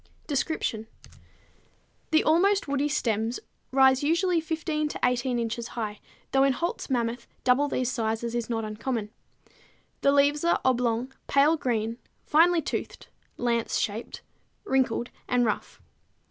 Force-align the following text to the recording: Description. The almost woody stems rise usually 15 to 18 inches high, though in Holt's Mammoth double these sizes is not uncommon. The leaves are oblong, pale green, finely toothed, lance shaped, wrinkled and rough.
Description. 0.25 0.87
The 2.09 2.23
almost 2.23 2.67
woody 2.67 2.89
stems 2.89 3.39
rise 3.71 4.01
usually 4.01 4.41
15 4.41 4.87
to 4.87 4.99
18 5.03 5.37
inches 5.37 5.67
high, 5.77 5.99
though 6.31 6.43
in 6.43 6.53
Holt's 6.53 6.89
Mammoth 6.89 7.27
double 7.43 7.67
these 7.67 7.91
sizes 7.91 8.33
is 8.33 8.49
not 8.49 8.65
uncommon. 8.65 9.11
The 10.01 10.11
leaves 10.11 10.43
are 10.43 10.59
oblong, 10.65 11.13
pale 11.27 11.55
green, 11.55 11.99
finely 12.25 12.63
toothed, 12.63 13.09
lance 13.37 13.77
shaped, 13.77 14.23
wrinkled 14.65 15.11
and 15.27 15.45
rough. 15.45 15.79